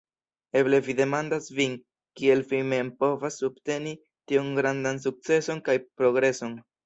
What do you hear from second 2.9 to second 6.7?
povas subteni tiun grandan sukceson kaj progreson.